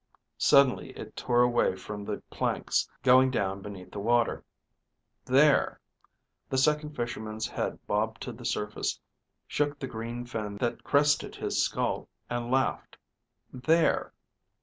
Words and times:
_)Suddenly 0.35 0.97
it 0.97 1.15
tore 1.15 1.43
away 1.43 1.75
from 1.75 2.03
the 2.03 2.23
planks, 2.31 2.89
going 3.03 3.29
down 3.29 3.61
beneath 3.61 3.91
the 3.91 3.99
water. 3.99 4.43
(There....) 5.25 5.79
The 6.49 6.57
Second 6.57 6.95
Fisherman's 6.95 7.47
head 7.47 7.77
bobbed 7.85 8.19
to 8.21 8.31
the 8.31 8.43
surface, 8.43 8.99
shook 9.45 9.77
the 9.77 9.85
green 9.85 10.25
fin 10.25 10.55
that 10.57 10.83
crested 10.83 11.35
his 11.35 11.63
skull, 11.63 12.09
and 12.31 12.49
laughed. 12.49 12.97
(_There.... 13.53 14.09